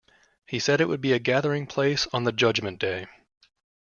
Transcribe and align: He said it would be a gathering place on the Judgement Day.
He 0.47 0.57
said 0.57 0.81
it 0.81 0.87
would 0.87 0.99
be 0.99 1.13
a 1.13 1.19
gathering 1.19 1.67
place 1.67 2.07
on 2.11 2.23
the 2.23 2.31
Judgement 2.31 2.79
Day. 2.79 3.05